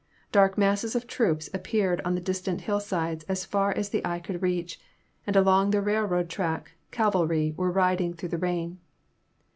Dark 0.31 0.57
masses 0.57 0.95
of 0.95 1.05
troops 1.05 1.47
appeared 1.53 2.01
on 2.01 2.15
the 2.15 2.21
distant 2.21 2.61
hillsides 2.61 3.23
as 3.29 3.45
far 3.45 3.71
as 3.71 3.89
the 3.89 4.03
eye 4.03 4.17
could 4.17 4.41
reach, 4.41 4.81
and 5.27 5.35
along 5.35 5.69
the 5.69 5.79
railroad 5.79 6.27
track 6.27 6.71
cavalry 6.89 7.53
were 7.55 7.69
riding 7.71 8.15
through 8.15 8.29
the 8.29 8.37
rain. 8.39 8.79